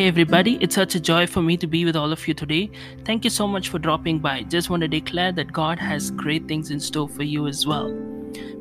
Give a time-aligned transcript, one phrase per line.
[0.00, 2.70] Hey everybody, it's such a joy for me to be with all of you today.
[3.04, 4.44] Thank you so much for dropping by.
[4.44, 7.92] Just want to declare that God has great things in store for you as well.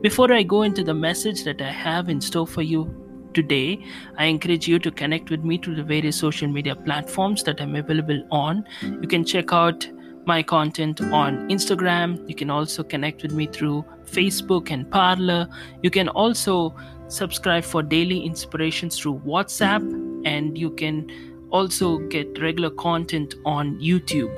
[0.02, 2.94] Before I go into the message that I have in store for you
[3.34, 3.82] today,
[4.18, 7.74] I encourage you to connect with me through the various social media platforms that I'm
[7.74, 8.66] available on.
[8.82, 9.88] You can check out
[10.26, 12.28] my content on Instagram.
[12.28, 15.48] You can also connect with me through Facebook and Parler.
[15.84, 16.76] You can also
[17.08, 21.10] subscribe for daily inspirations through WhatsApp and you can
[21.52, 24.34] also get regular content on YouTube.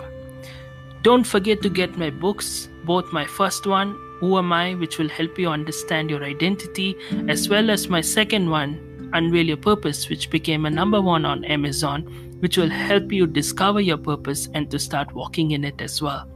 [1.02, 5.10] Don't forget to get my books, both my first one, Who Am I, which will
[5.10, 6.96] help you understand your identity,
[7.28, 11.44] as well as my second one, Unveil Your Purpose, which became a number one on
[11.46, 12.04] Amazon,
[12.40, 16.28] which will help you discover your purpose and to start walking in it as well.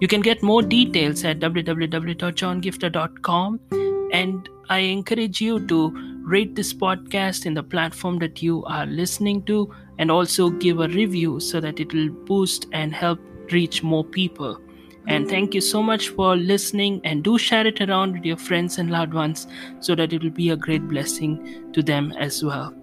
[0.00, 3.60] You can get more details at www.johngifta.com
[4.12, 9.42] and I encourage you to rate this podcast in the platform that you are listening
[9.44, 13.20] to and also give a review so that it will boost and help
[13.50, 14.60] reach more people.
[15.06, 15.30] And mm.
[15.30, 18.90] thank you so much for listening and do share it around with your friends and
[18.90, 19.46] loved ones
[19.80, 22.74] so that it will be a great blessing to them as well.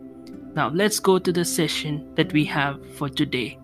[0.56, 3.60] Now, let's go to the session that we have for today.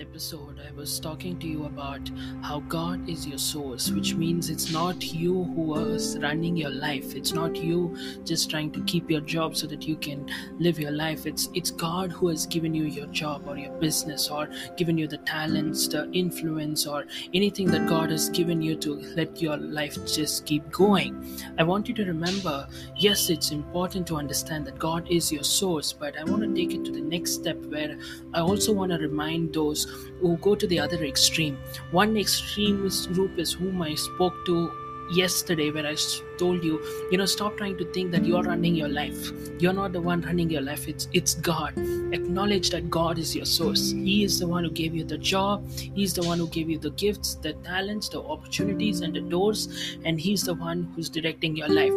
[0.00, 2.10] Episode, I was talking to you about
[2.42, 7.14] how God is your source, which means it's not you who is running your life.
[7.14, 10.90] It's not you just trying to keep your job so that you can live your
[10.90, 11.26] life.
[11.26, 15.06] It's it's God who has given you your job or your business or given you
[15.06, 19.98] the talents, the influence, or anything that God has given you to let your life
[20.06, 21.14] just keep going.
[21.58, 25.92] I want you to remember, yes, it's important to understand that God is your source,
[25.92, 27.98] but I want to take it to the next step where
[28.32, 29.89] I also want to remind those
[30.20, 31.58] who go to the other extreme.
[31.90, 34.70] One extremist group is whom I spoke to
[35.10, 35.96] yesterday where I
[36.38, 39.30] told you, you know, stop trying to think that you're running your life.
[39.58, 40.88] You're not the one running your life.
[40.88, 41.76] It's it's God.
[42.12, 43.90] Acknowledge that God is your source.
[43.90, 45.68] He is the one who gave you the job.
[45.78, 49.68] He's the one who gave you the gifts, the talents, the opportunities, and the doors.
[50.04, 51.92] And He's the one who's directing your life.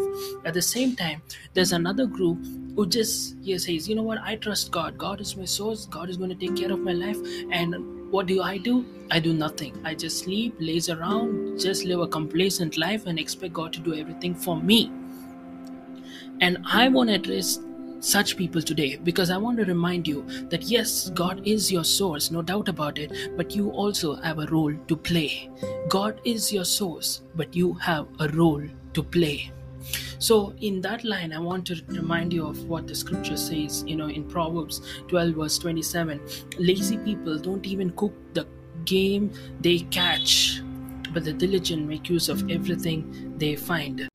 [0.46, 1.22] At the same time,
[1.54, 2.38] there's another group
[2.76, 4.98] who just he says, you know what, I trust God.
[4.98, 5.86] God is my source.
[5.86, 7.18] God is going to take care of my life.
[7.52, 8.86] And what do I do?
[9.10, 9.76] I do nothing.
[9.84, 13.96] I just sleep, laze around, just live a complacent life and expect God to do
[13.96, 14.92] everything for me.
[16.40, 17.58] And I want to address
[18.02, 22.30] such people today because I want to remind you that yes, God is your source,
[22.30, 25.50] no doubt about it, but you also have a role to play.
[25.90, 28.64] God is your source, but you have a role
[28.94, 29.52] to play.
[30.24, 33.98] So, in that line, I want to remind you of what the scripture says, you
[33.98, 34.80] know, in Proverbs
[35.10, 36.22] 12, verse 27.
[36.58, 38.48] Lazy people don't even cook the
[38.86, 40.62] game they catch,
[41.14, 44.08] but the diligent make use of everything they find.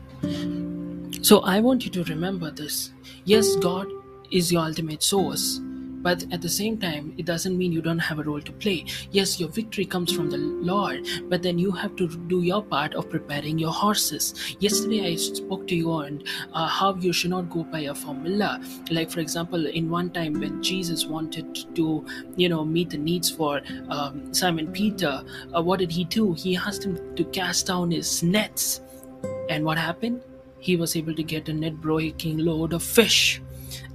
[1.21, 2.91] So, I want you to remember this.
[3.27, 3.87] Yes, God
[4.31, 5.61] is your ultimate source,
[6.03, 8.85] but at the same time it doesn't mean you don't have a role to play.
[9.11, 12.95] Yes your victory comes from the lord but then you have to do your part
[12.95, 14.56] of preparing your horses.
[14.61, 16.23] Yesterday i spoke to you on
[16.53, 18.61] uh, how you should not go by a formula.
[18.91, 22.05] Like for example in one time when jesus wanted to
[22.37, 25.23] you know meet the needs for um, simon peter
[25.55, 26.33] uh, what did he do?
[26.35, 28.81] He asked him to cast down his nets.
[29.49, 30.23] And what happened?
[30.59, 33.41] He was able to get a net breaking load of fish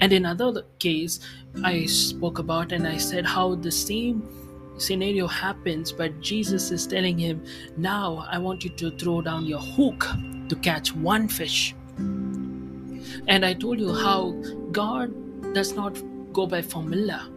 [0.01, 1.19] and in another case,
[1.63, 4.27] I spoke about and I said how the same
[4.77, 7.43] scenario happens, but Jesus is telling him,
[7.77, 10.07] Now I want you to throw down your hook
[10.49, 11.75] to catch one fish.
[13.27, 14.31] And I told you how
[14.71, 15.97] God does not
[16.33, 17.29] go by formula.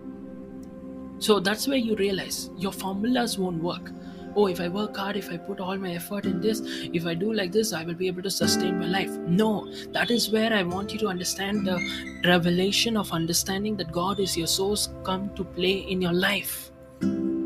[1.18, 3.90] So that's where you realize your formulas won't work.
[4.36, 6.60] Oh, if I work hard, if I put all my effort in this,
[6.92, 9.10] if I do like this, I will be able to sustain my life.
[9.10, 11.80] No, that is where I want you to understand the
[12.24, 16.70] revelation of understanding that God is your source come to play in your life.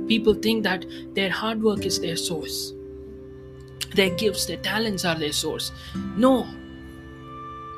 [0.08, 0.84] People think that
[1.14, 2.72] their hard work is their source,
[3.94, 5.70] their gifts, their talents are their source.
[6.16, 6.48] No,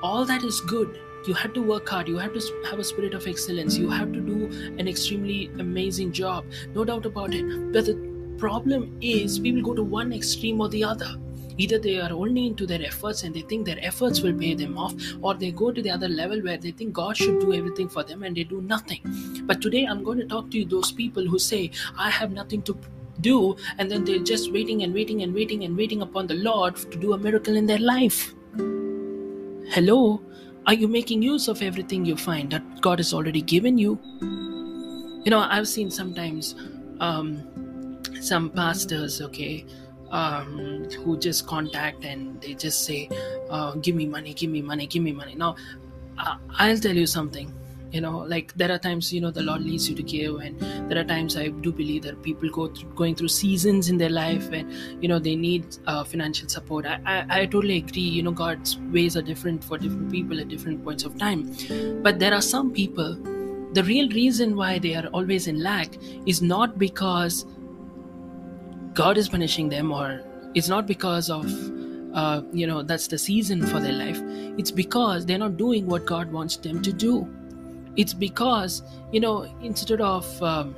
[0.03, 0.99] all that is good.
[1.27, 2.09] You have to work hard.
[2.09, 3.77] You have to have a spirit of excellence.
[3.77, 4.47] You have to do
[4.79, 6.45] an extremely amazing job.
[6.75, 7.73] No doubt about it.
[7.73, 8.12] But the
[8.43, 11.11] problem is people go to one extreme or the other.
[11.59, 14.77] Either they are only into their efforts and they think their efforts will pay them
[14.77, 17.89] off or they go to the other level where they think god should do everything
[17.89, 19.01] for them and they do nothing.
[19.51, 21.61] But today i'm going to talk to you those people who say
[22.07, 22.77] i have nothing to
[23.21, 23.37] do
[23.79, 26.99] and then they're just waiting and waiting and waiting and waiting upon the lord to
[27.07, 28.35] do a miracle in their life.
[29.77, 30.21] Hello?
[30.67, 33.99] Are you making use of everything you find that God has already given you?
[34.21, 36.55] You know, I've seen sometimes
[37.01, 37.62] um,
[38.23, 39.65] some pastors, okay,
[40.11, 43.09] um, who just contact and they just say,
[43.51, 45.35] uh, Give me money, give me money, give me money.
[45.35, 45.57] Now,
[46.59, 47.53] I'll tell you something
[47.93, 50.59] you know like there are times you know the lord leads you to give and
[50.91, 54.09] there are times i do believe that people go through going through seasons in their
[54.09, 54.73] life and
[55.03, 58.79] you know they need uh, financial support I, I, I totally agree you know god's
[58.97, 61.55] ways are different for different people at different points of time
[62.03, 63.15] but there are some people
[63.75, 65.95] the real reason why they are always in lack
[66.27, 67.45] is not because
[68.95, 70.23] god is punishing them or
[70.55, 71.47] it's not because of
[72.15, 74.21] uh, you know that's the season for their life
[74.59, 77.29] it's because they're not doing what god wants them to do
[77.97, 80.75] it's because you know instead of um,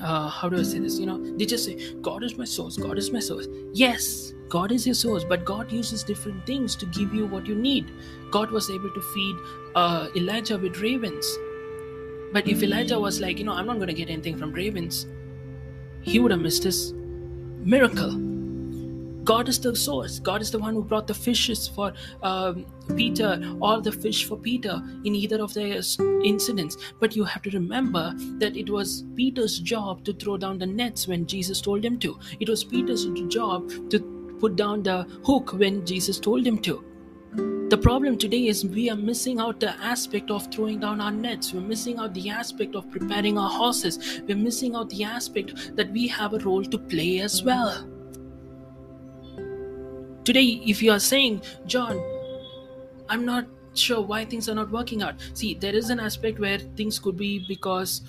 [0.00, 0.98] uh, how do I say this?
[0.98, 3.46] You know, they just say, God is my source, God is my source.
[3.72, 7.54] Yes, God is your source, but God uses different things to give you what you
[7.54, 7.90] need.
[8.30, 9.36] God was able to feed
[9.74, 11.26] uh, Elijah with ravens.
[12.32, 15.06] But if Elijah was like, you know, I'm not going to get anything from ravens,
[16.02, 16.92] he would have missed his
[17.58, 18.28] miracle.
[19.24, 20.18] God is the source.
[20.18, 22.64] God is the one who brought the fishes for um,
[22.96, 25.82] Peter or the fish for Peter in either of their
[26.24, 26.78] incidents.
[26.98, 31.06] But you have to remember that it was Peter's job to throw down the nets
[31.06, 32.18] when Jesus told him to.
[32.40, 34.00] It was Peter's job to
[34.40, 36.82] put down the hook when Jesus told him to.
[37.68, 41.52] The problem today is we are missing out the aspect of throwing down our nets.
[41.52, 44.22] We're missing out the aspect of preparing our horses.
[44.26, 47.86] We're missing out the aspect that we have a role to play as well.
[50.24, 52.02] Today, if you are saying, John,
[53.10, 53.44] I'm not
[53.74, 55.16] sure why things are not working out.
[55.34, 58.00] See, there is an aspect where things could be because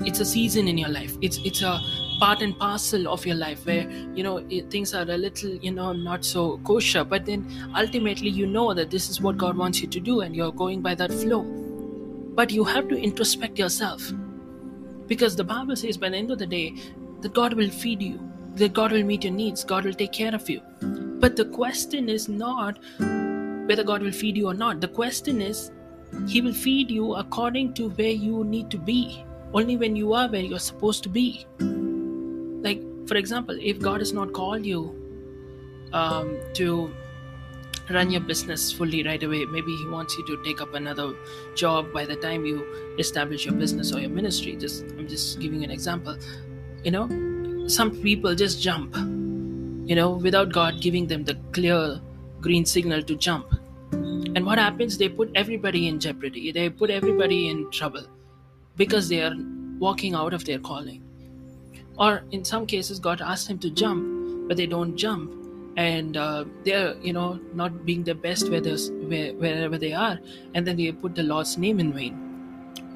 [0.00, 1.16] it's a season in your life.
[1.22, 1.80] It's it's a
[2.18, 5.70] part and parcel of your life where you know it, things are a little you
[5.70, 7.04] know not so kosher.
[7.04, 10.36] But then ultimately, you know that this is what God wants you to do, and
[10.36, 11.42] you're going by that flow.
[12.34, 14.12] But you have to introspect yourself
[15.06, 16.74] because the Bible says by the end of the day
[17.22, 18.28] that God will feed you
[18.58, 20.60] that God will meet your needs, God will take care of you.
[21.20, 24.80] But the question is not whether God will feed you or not.
[24.80, 25.70] The question is,
[26.26, 30.28] He will feed you according to where you need to be, only when you are
[30.28, 31.46] where you're supposed to be.
[32.62, 34.94] Like, for example, if God has not called you
[35.92, 36.90] um, to
[37.90, 41.14] run your business fully right away, maybe He wants you to take up another
[41.54, 42.66] job by the time you
[42.98, 44.56] establish your business or your ministry.
[44.56, 46.16] Just I'm just giving an example.
[46.84, 48.94] You know, some people just jump,
[49.88, 52.00] you know, without God giving them the clear
[52.40, 53.46] green signal to jump.
[53.92, 54.98] And what happens?
[54.98, 58.04] They put everybody in jeopardy, they put everybody in trouble
[58.76, 59.34] because they are
[59.78, 61.02] walking out of their calling.
[61.98, 65.34] Or in some cases, God asks them to jump, but they don't jump.
[65.76, 70.18] And uh, they're, you know, not being the best where where, wherever they are,
[70.54, 72.24] and then they put the Lord's name in vain.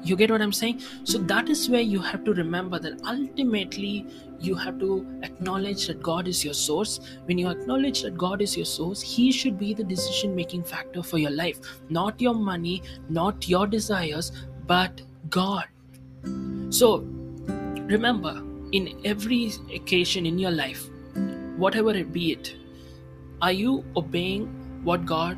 [0.05, 0.81] You get what i'm saying?
[1.05, 4.05] So that is where you have to remember that ultimately
[4.37, 6.99] you have to acknowledge that god is your source.
[7.23, 11.03] When you acknowledge that god is your source he should be the decision making factor
[11.03, 11.61] for your life.
[11.89, 14.33] Not your money not your desires
[14.67, 15.67] but god.
[16.69, 16.97] So
[17.87, 18.43] remember
[18.79, 19.41] in every
[19.79, 20.85] occasion in your life
[21.65, 22.55] whatever it be it
[23.41, 24.47] are you obeying
[24.91, 25.37] what god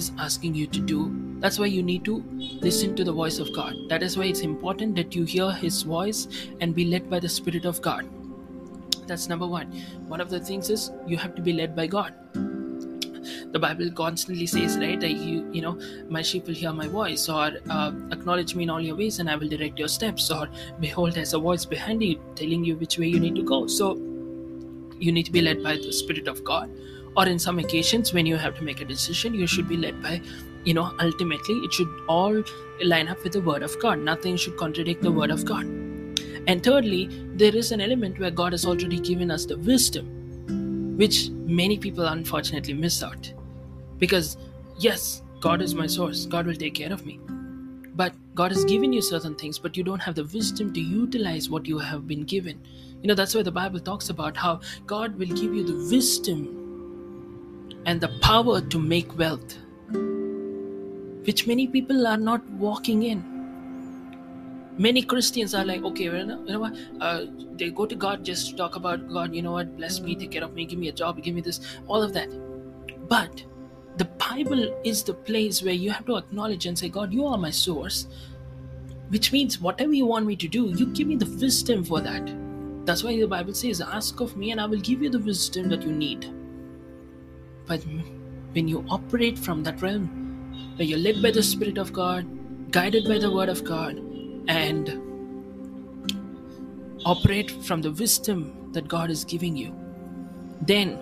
[0.00, 1.00] is asking you to do
[1.40, 2.24] that's why you need to
[2.60, 3.76] listen to the voice of God.
[3.88, 6.26] That is why it's important that you hear His voice
[6.60, 8.08] and be led by the Spirit of God.
[9.06, 9.70] That's number one.
[10.08, 12.12] One of the things is you have to be led by God.
[13.52, 17.28] The Bible constantly says, right, that you, you know, my sheep will hear my voice,
[17.28, 20.48] or uh, acknowledge me in all your ways, and I will direct your steps, or
[20.80, 23.66] behold, there's a voice behind you telling you which way you need to go.
[23.66, 23.96] So,
[25.00, 26.70] you need to be led by the Spirit of God.
[27.16, 30.00] Or in some occasions when you have to make a decision you should be led
[30.02, 30.20] by
[30.64, 32.42] you know ultimately it should all
[32.84, 33.98] line up with the word of god.
[33.98, 35.64] Nothing should contradict the word of god.
[36.46, 40.17] And thirdly there is an element where god has already given us the wisdom
[40.98, 43.32] which many people unfortunately miss out.
[43.98, 44.36] Because
[44.78, 46.26] yes god is my source.
[46.26, 47.18] God will take care of me.
[47.94, 51.48] But god has given you certain things but you don't have the wisdom to utilize
[51.48, 52.60] what you have been given.
[53.02, 56.46] You know that's why the bible talks about how god will give you the wisdom
[57.86, 59.56] and the power to make wealth
[61.28, 63.37] which many people are not walking in.
[64.78, 66.76] Many Christians are like, okay, well, you know what?
[67.00, 69.34] Uh, they go to God just to talk about God.
[69.34, 69.76] You know what?
[69.76, 72.12] Bless me, take care of me, give me a job, give me this, all of
[72.12, 72.28] that.
[73.08, 73.44] But
[73.96, 77.36] the Bible is the place where you have to acknowledge and say, God, you are
[77.36, 78.06] my source.
[79.08, 82.30] Which means whatever you want me to do, you give me the wisdom for that.
[82.86, 85.68] That's why the Bible says, Ask of me, and I will give you the wisdom
[85.70, 86.32] that you need.
[87.66, 87.84] But
[88.52, 90.06] when you operate from that realm,
[90.76, 94.00] where you're led by the Spirit of God, guided by the Word of God,
[94.48, 95.00] and
[97.04, 99.74] operate from the wisdom that God is giving you,
[100.62, 100.98] then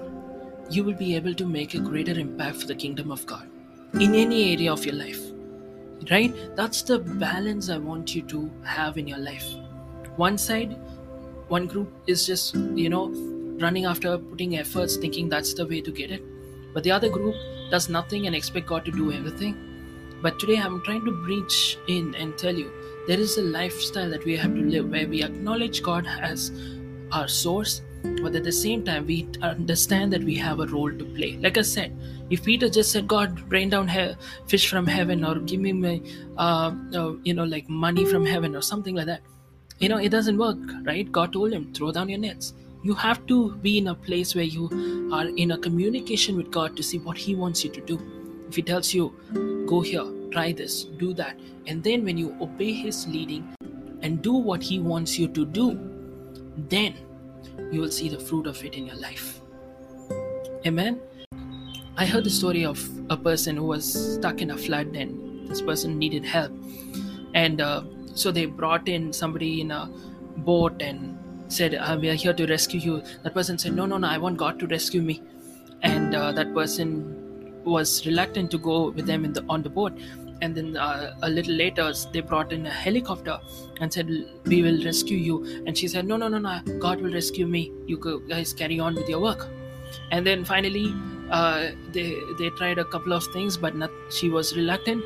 [0.71, 3.49] you will be able to make a greater impact for the kingdom of God
[3.95, 5.21] in any area of your life.
[6.11, 6.35] Right?
[6.55, 9.47] That's the balance I want you to have in your life.
[10.17, 10.77] One side,
[11.49, 13.09] one group is just, you know,
[13.61, 16.23] running after putting efforts, thinking that's the way to get it.
[16.75, 17.35] But the other group
[17.71, 19.57] does nothing and expect God to do everything.
[20.23, 22.71] But today I'm trying to reach in and tell you
[23.07, 26.51] there is a lifestyle that we have to live where we acknowledge God as
[27.13, 27.83] our source,
[28.23, 31.37] but at the same time we understand that we have a role to play.
[31.37, 31.97] Like I said,
[32.31, 34.15] if Peter just said, "God, rain down he-
[34.47, 36.01] fish from heaven," or "Give me my,
[36.37, 39.23] uh, uh, you know, like money from heaven," or something like that,
[39.79, 40.59] you know, it doesn't work,
[40.91, 41.11] right?
[41.21, 44.45] God told him, "Throw down your nets." You have to be in a place where
[44.57, 44.67] you
[45.13, 47.97] are in a communication with God to see what He wants you to do.
[48.49, 49.07] If He tells you,
[49.67, 53.55] go here, try this, do that, and then when you obey His leading
[54.03, 55.79] and do what He wants you to do,
[56.69, 56.95] then
[57.71, 59.41] you will see the fruit of it in your life.
[60.67, 61.01] Amen.
[61.97, 62.79] I heard the story of
[63.09, 66.53] a person who was stuck in a flood and this person needed help.
[67.35, 69.91] And uh, so they brought in somebody in a
[70.39, 71.19] boat and
[71.49, 73.03] said, uh, We are here to rescue you.
[73.23, 75.23] That person said, No, no, no, I want God to rescue me.
[75.83, 77.16] And uh, that person
[77.67, 79.93] was reluctant to go with them in the, on the boat.
[80.43, 83.41] And then uh, a little later, they brought in a helicopter
[83.81, 84.09] and said,
[84.45, 85.63] We will rescue you.
[85.67, 87.73] And she said, No, no, no, no, God will rescue me.
[87.87, 89.49] You guys carry on with your work.
[90.11, 90.95] And then finally,
[91.31, 95.03] uh, they they tried a couple of things, but not, she was reluctant.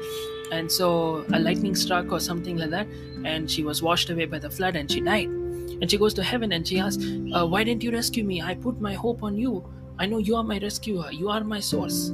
[0.51, 2.89] And so a lightning struck or something like that,
[3.25, 5.29] and she was washed away by the flood and she died.
[5.29, 8.43] And she goes to heaven and she asks, uh, Why didn't you rescue me?
[8.43, 9.65] I put my hope on you.
[9.99, 11.13] I know you are my rescuer.
[11.13, 12.11] You are my source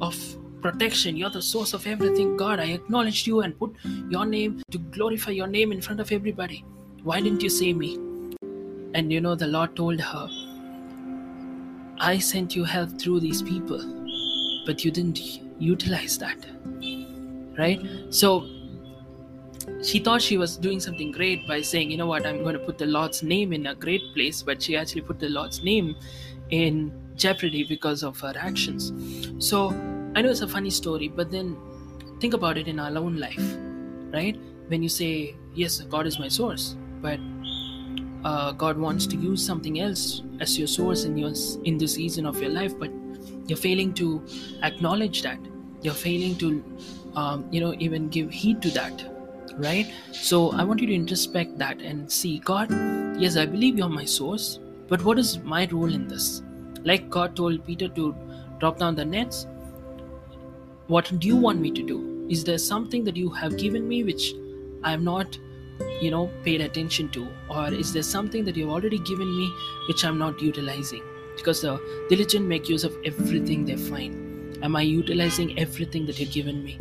[0.00, 0.16] of
[0.60, 1.16] protection.
[1.16, 2.36] You're the source of everything.
[2.36, 3.74] God, I acknowledged you and put
[4.08, 6.64] your name to glorify your name in front of everybody.
[7.02, 7.94] Why didn't you save me?
[8.94, 10.28] And you know, the Lord told her,
[12.00, 13.78] I sent you help through these people,
[14.66, 15.20] but you didn't
[15.58, 16.46] utilize that.
[17.58, 17.80] Right?
[18.10, 18.46] So
[19.82, 22.64] she thought she was doing something great by saying, you know what, I'm going to
[22.64, 25.96] put the Lord's name in a great place, but she actually put the Lord's name
[26.50, 28.92] in jeopardy because of her actions.
[29.44, 29.70] So
[30.18, 31.56] I know it's a funny story, but then
[32.18, 33.40] think about it in our own life,
[34.12, 34.36] right?
[34.66, 37.20] When you say, yes, God is my source, but
[38.24, 41.30] uh, God wants to use something else as your source in your
[41.62, 42.90] in this season of your life, but
[43.46, 44.24] you're failing to
[44.64, 45.38] acknowledge that.
[45.82, 46.64] You're failing to,
[47.14, 49.06] um, you know, even give heed to that
[49.58, 49.92] right?
[50.12, 52.70] So I want you to introspect that and see God,
[53.20, 54.58] yes, I believe you're my source,
[54.88, 56.42] but what is my role in this?
[56.84, 58.14] Like God told Peter to
[58.58, 59.46] drop down the nets,
[60.88, 62.26] what do you want me to do?
[62.30, 64.32] Is there something that you have given me which
[64.82, 65.38] I have not,
[66.00, 67.28] you know, paid attention to?
[67.50, 69.52] Or is there something that you've already given me
[69.86, 71.02] which I'm not utilizing?
[71.36, 71.78] Because the
[72.08, 74.64] diligent make use of everything they find.
[74.64, 76.78] Am I utilizing everything that you've given me?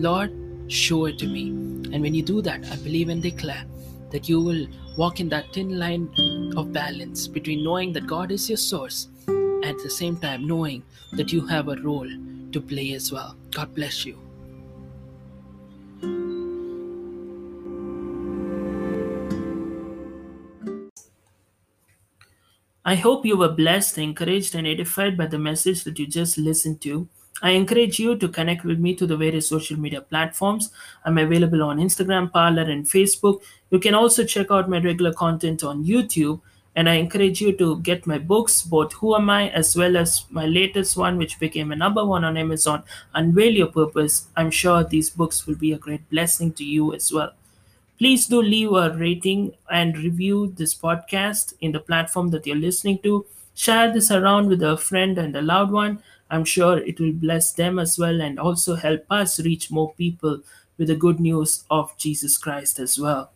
[0.00, 0.32] Lord,
[0.68, 1.48] show it to me.
[1.92, 3.64] And when you do that, I believe and declare
[4.10, 6.08] that you will walk in that thin line
[6.56, 10.82] of balance between knowing that God is your source and at the same time knowing
[11.12, 12.08] that you have a role
[12.54, 13.36] to play as well.
[13.50, 14.18] God bless you.
[22.86, 26.80] I hope you were blessed, encouraged, and edified by the message that you just listened
[26.82, 27.08] to.
[27.42, 30.70] I encourage you to connect with me through the various social media platforms.
[31.04, 33.42] I'm available on Instagram, Parler, and Facebook.
[33.70, 36.40] You can also check out my regular content on YouTube
[36.76, 40.24] and I encourage you to get my books, both Who Am I as well as
[40.30, 42.82] my latest one, which became a number one on Amazon,
[43.14, 44.28] Unveil Your Purpose.
[44.36, 47.32] I'm sure these books will be a great blessing to you as well.
[47.98, 52.98] Please do leave a rating and review this podcast in the platform that you're listening
[53.04, 53.24] to.
[53.54, 56.02] Share this around with a friend and a loved one.
[56.28, 60.40] I'm sure it will bless them as well and also help us reach more people
[60.76, 63.30] with the good news of Jesus Christ as well.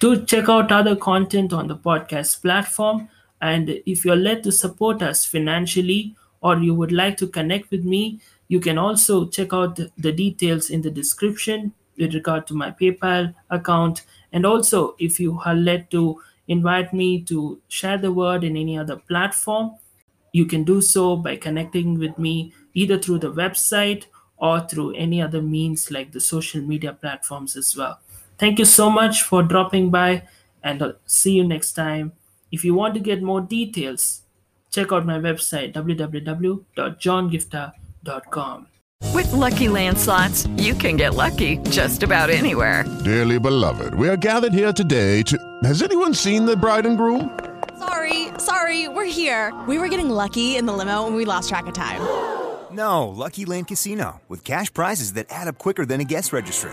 [0.00, 3.08] Do check out other content on the podcast platform.
[3.40, 7.84] And if you're led to support us financially or you would like to connect with
[7.84, 12.70] me, you can also check out the, details in the description with regard to my
[12.70, 14.04] PayPal account.
[14.32, 18.78] And also, if you are led to invite me to share the word in any
[18.78, 19.76] other platform,
[20.32, 24.04] you can do so by connecting with me either through the website
[24.36, 28.00] or through any other means like the social media platforms as well.
[28.38, 30.22] Thank you so much for dropping by
[30.62, 32.12] and I'll see you next time.
[32.50, 34.22] If you want to get more details,
[34.70, 38.66] check out my website www.johngifta.com.
[39.12, 42.84] With Lucky Land slots, you can get lucky just about anywhere.
[43.04, 45.38] Dearly beloved, we are gathered here today to.
[45.62, 47.38] Has anyone seen the bride and groom?
[47.78, 49.52] Sorry, sorry, we're here.
[49.68, 52.00] We were getting lucky in the limo and we lost track of time.
[52.72, 56.72] No, Lucky Land Casino, with cash prizes that add up quicker than a guest registry.